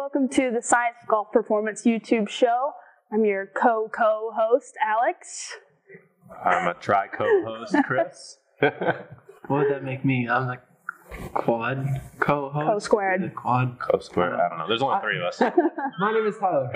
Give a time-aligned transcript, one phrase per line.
[0.00, 2.72] welcome to the Science of Golf Performance YouTube show.
[3.12, 5.52] I'm your co co host, Alex.
[6.42, 8.38] I'm a tri co-host, Chris.
[9.48, 10.26] What would that make me?
[10.26, 10.58] I'm the
[11.34, 11.84] quad
[12.18, 12.66] co-host.
[12.66, 13.22] Co squared.
[13.22, 13.78] The quad.
[13.78, 14.34] co squared.
[14.34, 14.68] I don't know.
[14.68, 15.40] There's only three of us.
[15.98, 16.70] My name is Tyler.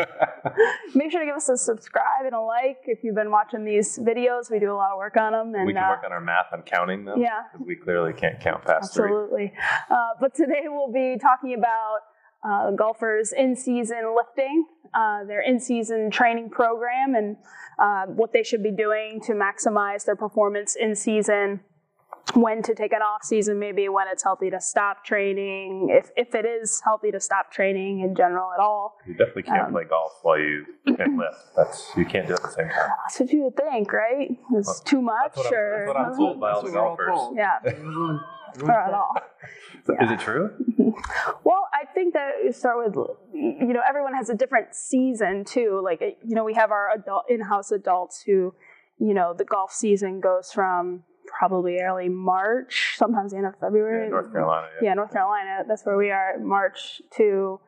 [0.95, 3.96] Make sure to give us a subscribe and a like if you've been watching these
[3.98, 4.50] videos.
[4.50, 5.54] We do a lot of work on them.
[5.54, 7.20] And, we can uh, work on our math and counting them.
[7.20, 7.43] Yeah.
[7.52, 9.04] Because we clearly can't count past three.
[9.04, 9.52] Absolutely.
[9.88, 12.00] Uh, but today we'll be talking about
[12.44, 17.36] uh, golfers in season lifting, uh, their in season training program, and
[17.79, 21.61] uh, what they should be doing to maximize their performance in season.
[22.32, 26.34] When to take an off season, maybe when it's healthy to stop training, if, if
[26.34, 28.96] it is healthy to stop training in general at all.
[29.06, 30.64] You definitely can't Um, play golf while you
[30.96, 31.36] can lift.
[31.54, 32.88] That's you can't do it at the same time.
[33.05, 34.30] That's what you would think, right?
[34.55, 36.74] It's too much, That's what I'm, or that's what I'm told by all the That's
[36.74, 37.36] what we're all golfers.
[37.36, 39.16] yeah, or at all.
[40.00, 40.50] Is it true?
[41.44, 42.94] Well, I think that you start with,
[43.33, 45.81] you know, everyone has a different season too.
[45.84, 48.55] Like, you know, we have our adult in-house adults who,
[48.98, 51.03] you know, the golf season goes from
[51.39, 54.05] probably early March, sometimes the end of February.
[54.07, 54.69] Yeah, North Carolina.
[54.81, 54.89] Yeah.
[54.91, 55.65] Yeah, North Carolina.
[55.67, 56.39] That's where we are.
[56.41, 57.61] March to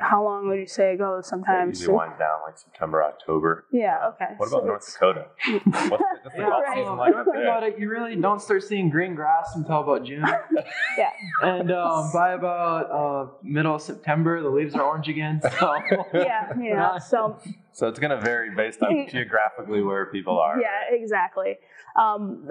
[0.00, 1.26] how long would you say it goes?
[1.26, 1.78] It Sometimes.
[1.80, 3.66] usually winds down like September, October.
[3.72, 4.08] Yeah.
[4.14, 4.34] Okay.
[4.36, 5.26] What So about North Dakota?
[5.52, 6.96] What's the, what's the Yeah, Right.
[6.96, 7.78] like up think about it.
[7.78, 10.24] You really don't start seeing green grass until about June.
[10.98, 11.10] Yeah.
[11.42, 15.40] And um, by about uh, middle of September, the leaves are orange again.
[15.58, 15.74] So
[16.14, 16.52] Yeah.
[16.60, 16.98] Yeah.
[16.98, 17.38] So
[17.72, 20.58] So it's going to vary based on geographically where people are.
[20.60, 21.58] Yeah, exactly.
[21.98, 22.48] Um,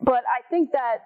[0.00, 0.98] but I think that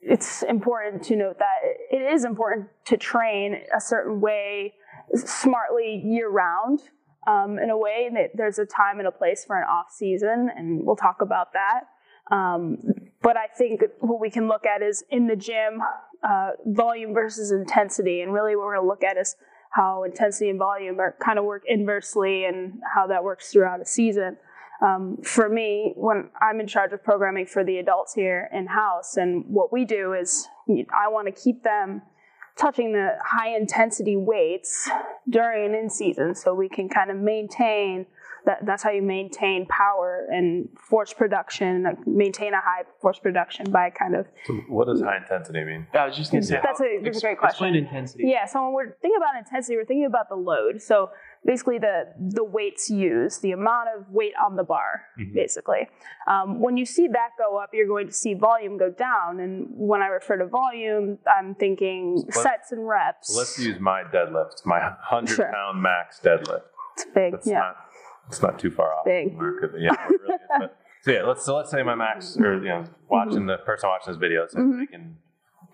[0.00, 1.58] it's important to note that
[1.90, 4.74] it is important to train a certain way
[5.14, 6.80] smartly year round.
[7.26, 10.50] Um, in a way that there's a time and a place for an off season,
[10.54, 11.84] and we'll talk about that.
[12.30, 12.76] Um,
[13.22, 15.80] but I think what we can look at is in the gym,
[16.22, 19.36] uh, volume versus intensity, and really what we're going to look at is
[19.70, 23.86] how intensity and volume are kind of work inversely and how that works throughout a
[23.86, 24.36] season.
[24.80, 29.16] Um, for me, when I'm in charge of programming for the adults here in house,
[29.16, 32.02] and what we do is I want to keep them
[32.56, 34.88] touching the high intensity weights
[35.28, 38.06] during an in season so we can kind of maintain
[38.46, 43.68] that that's how you maintain power and force production like maintain a high force production
[43.72, 45.86] by kind of So what does high intensity mean?
[45.94, 46.60] I was just gonna say.
[46.62, 47.66] That's a- that's a great question.
[47.68, 48.24] Explain intensity.
[48.28, 50.80] Yeah, so when we're thinking about intensity, we're thinking about the load.
[50.82, 51.10] So
[51.44, 55.34] basically, the the weights used, the amount of weight on the bar, Mhm.
[55.34, 55.88] basically.
[56.26, 59.40] Um, when you see that go up, you're going to see volume go down.
[59.40, 63.34] And when I refer to volume, I'm thinking Let's- sets and reps.
[63.36, 65.50] Let's use my deadlift, my 100 Sure.
[65.52, 66.62] pound max deadlift.
[66.96, 67.58] it's big, That's yeah.
[67.58, 67.76] not
[68.28, 69.04] it's not too far off.
[69.04, 69.38] Big.
[69.38, 69.80] Could be.
[69.80, 70.38] Yeah, really.
[70.58, 73.88] But, so yeah, let's so let's say my max or you know watching the person
[73.90, 74.78] watching this video says Mhm.
[74.78, 75.18] they can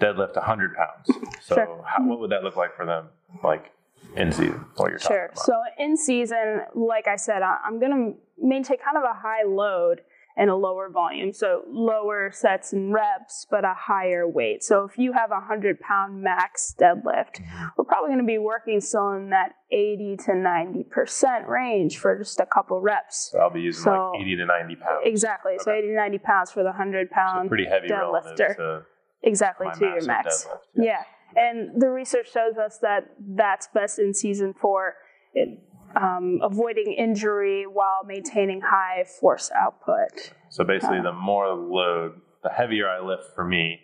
[0.00, 1.10] deadlift 100 pounds.
[1.42, 1.84] So Sure.
[1.86, 3.10] how, what would that look like for them,
[3.44, 3.70] like
[4.16, 4.64] in season?
[4.76, 5.24] What you're talking Sure.
[5.26, 5.38] about?
[5.38, 10.02] So in season, like I said, I'm going to maintain kind of a high load
[10.36, 11.32] and a lower volume.
[11.32, 14.62] So lower sets and reps, but a higher weight.
[14.62, 17.66] So if you have a 100 pound max deadlift, mm-hmm.
[17.76, 22.40] we're probably going to be working still in that 80 to 90% range for just
[22.40, 23.30] a couple reps.
[23.32, 25.00] So I'll be using So- like 80 to 90 pounds.
[25.04, 25.52] Exactly.
[25.58, 28.56] So 80 to 90 pounds for the 100 So pretty heavy deadlifter.
[28.56, 28.82] to
[29.22, 30.44] exactly to your max.
[30.46, 30.58] deadlift.
[30.76, 31.02] Yeah.
[31.36, 34.94] And the research shows us that that's best in season for
[35.34, 35.58] it,
[35.96, 40.32] um, avoiding injury while maintaining high force output.
[40.48, 43.80] So basically, the more load, the heavier I lift for me.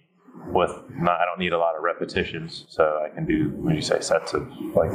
[0.48, 3.48] With not, I don't need a lot of repetitions, so I can do.
[3.56, 4.00] What do you say?
[4.00, 4.90] Sets of like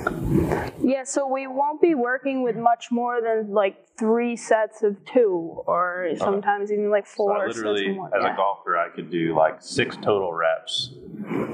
[0.84, 5.64] Yeah, so we won't be working with much more than like three sets of two,
[5.66, 8.34] or sometimes even like So four sets literally, as Yeah.
[8.34, 10.94] a golfer, I could do like six total reps,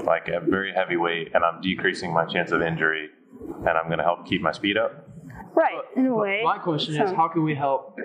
[0.08, 3.10] like at very heavy weight, and I'm decreasing my chance of injury,
[3.40, 5.06] and I'm going to help keep my speed up.
[5.54, 6.40] Right, in a way.
[6.44, 7.98] My question is, how can we help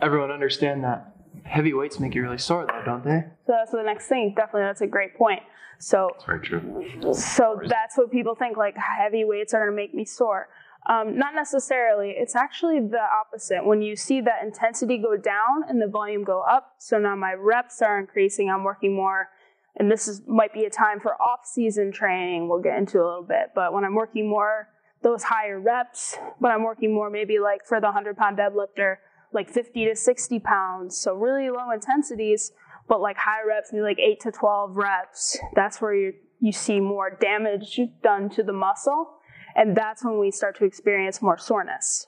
[0.00, 1.14] everyone understand that
[1.44, 3.24] heavy weights make you really sore, though, don't they?
[3.46, 4.34] So that's the next thing.
[4.36, 5.42] Definitely, that's a great point.
[5.78, 7.12] So That's very true.
[7.12, 10.48] So that's what people think like heavy weights are going to make me sore.
[10.88, 12.14] Um, not necessarily.
[12.16, 13.66] It's actually the opposite.
[13.66, 17.34] When you see that intensity go down and the volume go up, so now my
[17.34, 19.28] reps are increasing, I'm working more,
[19.76, 22.48] and this is might be a time for off-season training.
[22.48, 24.68] We'll get into a little bit, but when I'm working more
[25.02, 28.96] those higher reps, but I'm working more maybe like for the 100-pound deadlifter,
[29.32, 32.52] like 50 to 60 pounds, so really low intensities
[32.88, 36.80] but like high reps, maybe like eight to 12 reps, that's where you you see
[36.80, 39.14] more damage done to the muscle.
[39.54, 42.06] And that's when we start to experience more soreness.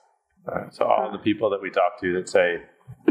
[0.71, 2.57] So all the people that we talk to that say,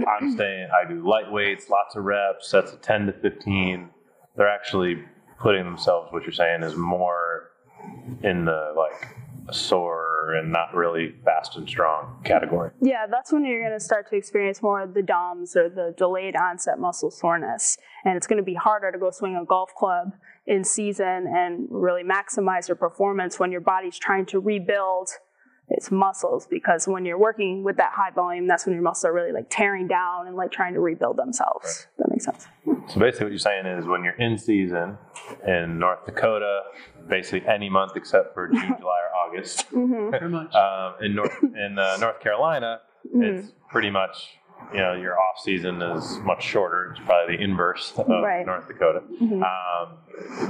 [0.07, 3.91] I'm staying, I do light weights, lots of reps, sets of 10 to 15,
[4.37, 5.03] they're actually
[5.39, 7.51] putting themselves, what you're saying is more
[8.23, 9.17] in the like
[9.53, 12.71] sore and not really fast and strong category.
[12.81, 15.95] Yeah, that's when you're going to start to experience more of the DOMS or the
[15.97, 17.77] delayed onset muscle soreness.
[18.05, 20.15] And it's going to be harder to go swing a golf club
[20.47, 25.11] in season and really maximize your performance when your body's trying to rebuild
[25.69, 29.15] its muscles because when you're working with that high volume that's when your muscles are
[29.15, 32.47] really like tearing down and like trying to rebuild themselves that makes sense
[32.93, 34.99] So basically, what you're saying is when you're in season
[35.47, 36.61] in North Dakota,
[37.09, 39.69] basically any month except for June, July, or August.
[39.71, 40.55] Pretty much.
[40.55, 42.81] Um, in North in uh, North Carolina,
[43.15, 44.37] it's pretty much
[44.73, 46.93] you know your off season is much shorter.
[46.97, 48.45] It's probably the inverse of Right.
[48.47, 49.03] North Dakota.
[49.21, 49.99] Um,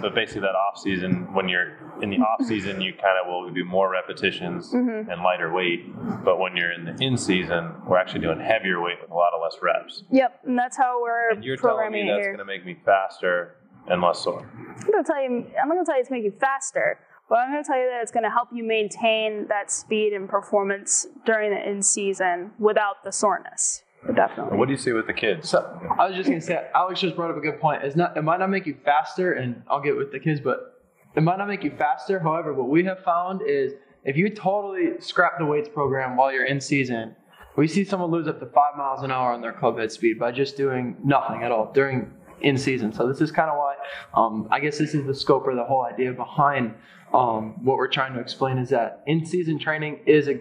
[0.01, 3.51] but basically, that off season, when you're in the off season, you kind of will
[3.51, 5.85] do more repetitions and lighter weight.
[6.25, 9.33] But when you're in the in season, we're actually doing heavier weight with a lot
[9.35, 10.05] of less reps.
[10.11, 13.57] yep and that's how we're And you're telling me that's going to make me faster
[13.87, 14.47] and less sore.
[14.81, 15.47] I'm gonna tell you.
[15.63, 18.11] I'm gonna tell you it's make you faster, but I'm gonna tell you that it's
[18.13, 23.83] gonna help you maintain that speed and performance during the in season without the soreness.
[24.13, 24.59] Definitely.
[24.59, 25.49] What do you see with the kids?
[25.49, 27.85] So I was just gonna say, Alex just brought up a good point.
[27.85, 30.83] It's not, it might not make you faster, and I'll get with the kids, but
[31.17, 32.19] it might not make you faster.
[32.19, 33.73] However, what we have found is
[34.05, 37.17] if you totally scrap the weights program while you're in season,
[37.57, 40.19] we see someone lose up to five miles an hour on their club head speed
[40.19, 42.93] by just doing nothing at all during in season.
[42.93, 43.77] So this is kind of why
[44.15, 46.75] um, I guess this is the scope or the whole idea behind
[47.13, 50.41] um, what we're trying to explain is that in season training is a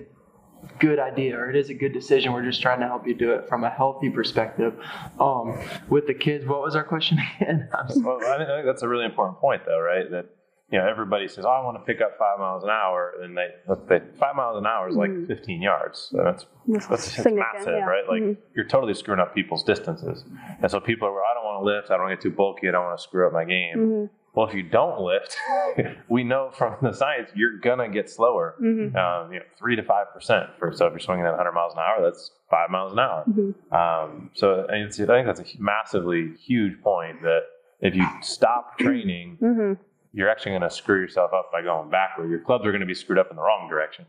[0.79, 2.33] good idea or it is a good decision.
[2.33, 4.73] We're just trying to help you do it from a healthy perspective.
[5.19, 5.57] Um,
[5.89, 7.69] with the kids, what was our question again?
[7.97, 10.09] Well, I think that's a really important point, though, right?
[10.11, 10.25] That
[10.71, 13.37] you know everybody says, "Oh, I want to pick up five miles an hour," and
[13.37, 13.47] they,
[13.89, 16.07] they five miles an hour is like 15 yards.
[16.11, 17.85] So that's That's that's, that's significant, massive, yeah.
[17.85, 18.03] right?
[18.09, 18.37] Like Mhm.
[18.55, 20.23] you're totally screwing up people's distances,
[20.61, 22.35] and so people are, I don't want to lift, I don't want to get too
[22.35, 23.77] bulky, I don't want to screw up my game.
[23.77, 24.09] Mhm.
[24.33, 25.37] Well, if you don't lift,
[26.09, 28.55] we know from the science you're gonna get slower.
[28.61, 28.95] Mhm.
[28.95, 30.49] Um, you know, three to five percent.
[30.57, 33.23] For so if you're swinging at 100 miles an hour, that's five miles an hour.
[33.29, 33.53] Mhm.
[33.73, 37.41] Um, so I, think that's a massively huge point that
[37.79, 39.77] if you stop training, Mhm.
[40.13, 42.29] you're actually going to screw yourself up by going backward.
[42.29, 44.05] Your clubs are going to be screwed up in the wrong direction.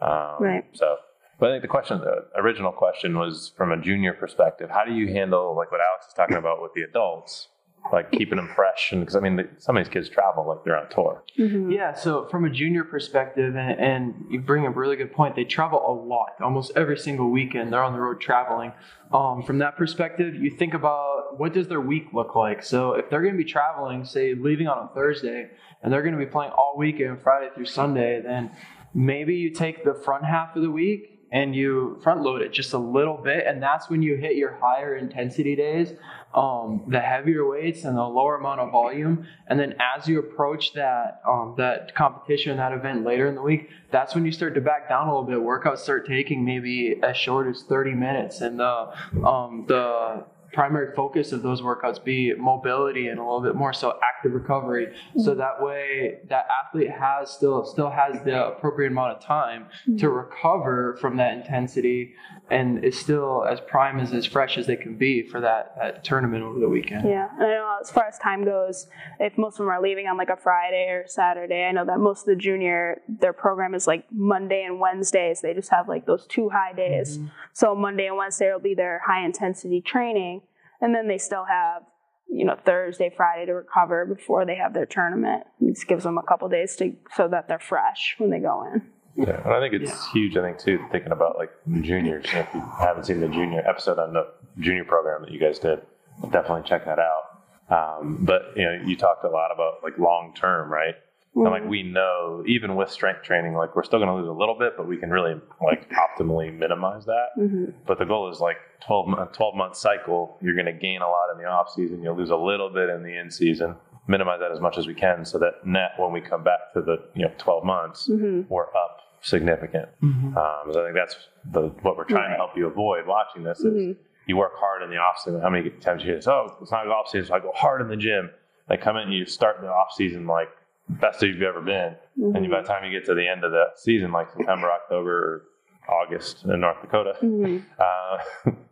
[0.00, 0.64] Um, Right.
[0.72, 0.96] So,
[1.38, 4.70] but I think the question, the original question was from a junior perspective.
[4.70, 7.48] How do you handle like what Alex is talking about with the adults,
[7.92, 8.92] like keeping them fresh?
[8.92, 11.22] And because I mean, the, some of these kids travel like they're on tour.
[11.38, 11.74] Mhm.
[11.74, 15.36] Yeah, so from a junior perspective, and, and you bring up a really good point,
[15.36, 16.30] they travel a lot.
[16.40, 18.72] Almost every single weekend, they're on the road traveling.
[19.12, 22.62] Um, from that perspective, you think about what does their week look like.
[22.62, 25.48] So if they're going to be traveling, say leaving on a Thursday,
[25.82, 28.50] and they're going to be playing all weekend, Friday through Sunday, then
[28.94, 32.72] maybe you take the front half of the week and you front load it just
[32.72, 35.92] a little bit, and that's when you hit your higher intensity days,
[36.34, 39.26] um, the heavier weights and the lower amount of volume.
[39.46, 43.68] And then as you approach that um, that competition, that event later in the week,
[43.90, 45.38] that's when you start to back down a little bit.
[45.38, 48.92] Workouts start taking maybe as short as 30 minutes, and the
[49.24, 53.98] um, the primary focus of those workouts be mobility and a little bit more so
[54.02, 54.94] active recovery.
[55.16, 55.38] So mm-hmm.
[55.38, 60.06] that way that athlete has still still has the appropriate amount of time to mm-hmm.
[60.06, 62.14] recover from that intensity
[62.50, 66.04] and is still as prime as as fresh as they can be for that, that
[66.04, 67.08] tournament over the weekend.
[67.08, 68.86] Yeah, and I know as far as time goes,
[69.20, 72.00] if most of them are leaving on like a Friday or Saturday, I know that
[72.00, 75.40] most of the junior their program is like Monday and Wednesdays.
[75.40, 77.18] They just have like those two high days.
[77.18, 77.28] Mm-hmm.
[77.52, 80.42] So Monday and Wednesday will be their high intensity training,
[80.80, 81.82] and then they still have
[82.28, 85.44] you know Thursday, Friday to recover before they have their tournament.
[85.60, 88.82] It gives them a couple days to so that they're fresh when they go in.
[89.16, 90.36] Yeah, and I think it's huge.
[90.36, 92.24] I think too, thinking about like juniors.
[92.26, 94.28] If you haven't seen the junior episode on the
[94.60, 95.82] junior program that you guys did,
[96.30, 97.24] definitely check that out.
[97.70, 100.94] Um, but you know, you talked a lot about like long term, right?
[101.34, 104.32] And like we know, even with strength training, like we're still going to lose a
[104.32, 107.26] little bit, but we can really like optimally minimize that.
[107.38, 107.74] Mhm.
[107.86, 108.56] But the goal is like
[108.86, 110.36] 12 month, 12 month cycle.
[110.40, 112.02] You're going to gain a lot in the off season.
[112.02, 113.76] You'll lose a little bit in the in season.
[114.08, 116.80] Minimize that as much as we can, so that net when we come back to
[116.80, 118.48] the you know 12 months, Mhm.
[118.48, 119.88] we're up significant.
[120.02, 120.34] Um,
[120.72, 121.16] so I think that's
[121.52, 123.96] the what we're trying to help you avoid watching this is Mhm.
[124.26, 125.40] you work hard in the off season.
[125.42, 126.26] How many times you hear this?
[126.26, 128.30] Oh, it's not off season, so I go hard in the gym.
[128.68, 130.48] Like come in, and you start the off season like
[130.88, 131.94] best you've ever been,
[132.34, 135.44] and by the time you get to the end of the season, like September, October,
[135.88, 137.62] August in North Dakota, Mhm.
[137.78, 138.18] uh,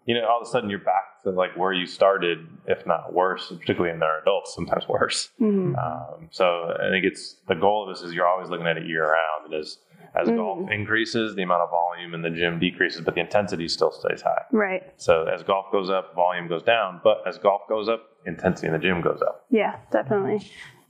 [0.05, 3.13] you know, all of a sudden you're back to like where you started, if not
[3.15, 5.31] worse, particularly in our adults, sometimes worse.
[5.41, 5.77] Mhm.
[5.79, 8.87] Um, so I think it's the goal of this is you're always looking at it
[8.87, 9.47] year round.
[9.47, 9.79] And as
[10.15, 10.37] as Mhm.
[10.37, 14.23] golf increases, the amount of volume in the gym decreases, but the intensity still stays
[14.23, 14.45] high.
[14.51, 14.83] Right.
[14.97, 18.73] So as golf goes up, volume goes down, but as golf goes up, intensity in
[18.73, 19.45] the gym goes up.
[19.51, 20.41] Yeah, definitely.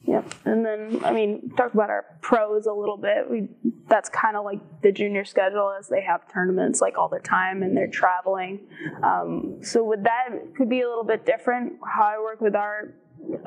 [0.07, 0.35] Yep.
[0.45, 3.29] And then, I mean, talk about our pros a little bit.
[3.31, 3.49] We
[3.89, 7.63] that's kind of like the junior schedule as they have tournaments like all the time
[7.63, 8.61] and they're traveling.
[9.03, 11.75] Um, so with that, could be a little bit different.
[11.85, 12.95] How I work with our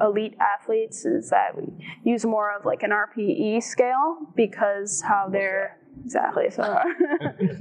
[0.01, 1.63] elite athletes is that we
[2.03, 6.61] use more of like an RPE scale because how they're exactly so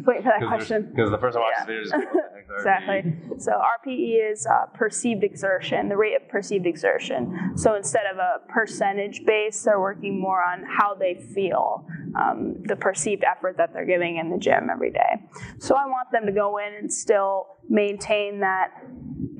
[0.06, 1.98] wait for that question Because the person watches Yeah.
[1.98, 3.14] the video Exactly.
[3.38, 7.52] So RPE is uh, perceived exertion, the rate of perceived exertion.
[7.56, 11.86] So instead of a percentage base, they're working more on how they feel,
[12.20, 15.22] um, the perceived effort that they're giving in the gym every day.
[15.58, 18.70] So I want them to go in and still maintain that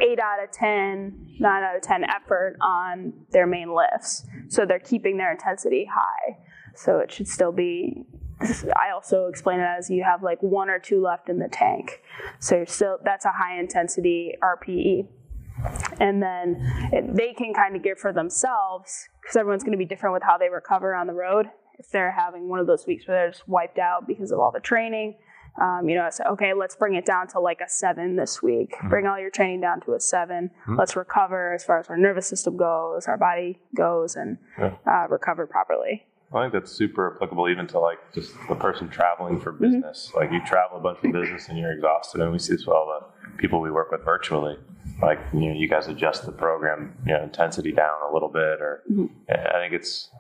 [0.01, 4.25] 8 out of 10, 9 out of 10 effort on their main lifts.
[4.49, 6.39] So they're keeping their intensity high.
[6.75, 8.07] So it should still be
[8.41, 12.03] I also explain it as you have like one or two left in the tank.
[12.39, 15.07] So you're still that's a high intensity RPE.
[15.99, 16.57] And then
[16.93, 20.23] it, they can kind of give for themselves because everyone's going to be different with
[20.23, 21.47] how they recover on the road.
[21.79, 24.51] If they're having one of those weeks where they're just wiped out because of all
[24.53, 25.17] the training,
[25.61, 28.75] um, you know, it's okay, let's bring it down to like a seven this week.
[28.89, 32.29] Bring all your training down to a 7 Let's recover as far as our nervous
[32.29, 34.77] system goes, our body goes, and Yeah.
[34.87, 36.07] uh, recover properly.
[36.33, 40.13] I think that's super applicable even to like just the person traveling for business.
[40.15, 42.75] Like you travel a bunch for business and you're exhausted, and we see this with
[42.75, 44.59] all the people we work with virtually.
[45.03, 48.61] Like you know, you guys adjust the program, you know, intensity down a little bit,
[48.61, 48.83] or
[49.31, 50.11] I think it's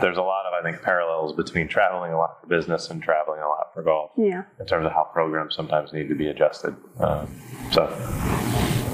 [0.00, 3.40] there's a lot of I think parallels between traveling a lot for business and traveling
[3.40, 4.44] a lot for golf Yeah.
[4.60, 6.74] in terms of how programs sometimes need to be adjusted.
[6.98, 7.28] Um,
[7.72, 7.82] so,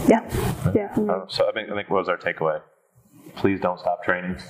[0.08, 0.28] Yeah.
[0.74, 0.92] Yeah.
[1.08, 2.60] uh, so I think I think what was our takeaway?
[3.36, 4.36] Please don't stop training.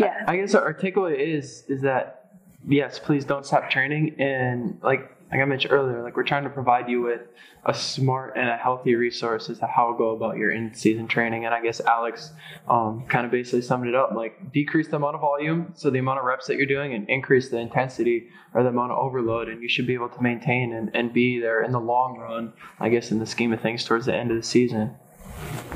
[0.00, 0.24] Yeah.
[0.26, 2.30] I guess our takeaway is is that
[2.66, 6.50] yes, please don't stop training and like like I mentioned earlier, like we're trying to
[6.50, 7.20] provide you with
[7.66, 11.44] a smart and a healthy resource as to how to go about your in-season training.
[11.44, 12.32] And I guess Alex
[12.66, 15.98] um, kind of basically summed it up: like decrease the amount of volume, so the
[15.98, 19.48] amount of reps that you're doing, and increase the intensity or the amount of overload,
[19.48, 22.54] and you should be able to maintain and, and be there in the long run.
[22.80, 24.94] I guess in the scheme of things, towards the end of the season.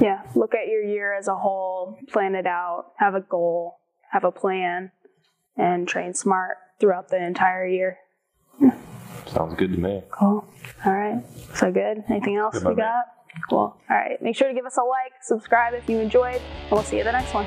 [0.02, 3.78] Yeah, look at your year as a whole, plan it out, have a goal,
[4.10, 4.90] have a plan,
[5.56, 7.98] and train smart throughout the entire year.
[9.26, 10.02] Sounds good to me.
[10.10, 10.44] Cool.
[10.84, 11.22] All right.
[11.54, 12.02] So good.
[12.10, 13.04] Anything else Good, we got?
[13.48, 13.58] Cool.
[13.58, 14.20] All right.
[14.20, 17.02] Make sure to give us a like, subscribe if you enjoyed, and we'll see you
[17.02, 17.46] in the next one.